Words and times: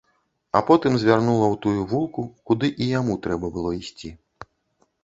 А 0.59 0.61
потым 0.69 0.95
звярнула 1.03 1.47
ў 1.53 1.59
тую 1.65 1.79
вулку, 1.91 2.27
куды 2.53 2.67
і 2.87 2.89
яму 2.99 3.21
трэба 3.29 3.55
было 3.61 3.79
ісці. 3.83 4.09